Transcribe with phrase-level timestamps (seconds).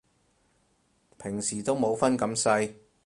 [1.19, 2.73] 平時都冇分咁細